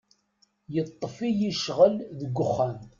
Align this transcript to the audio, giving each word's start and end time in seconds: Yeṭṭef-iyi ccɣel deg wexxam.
Yeṭṭef-iyi 0.73 1.51
ccɣel 1.57 1.95
deg 2.19 2.31
wexxam. 2.37 2.77